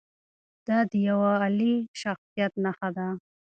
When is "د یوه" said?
0.91-1.29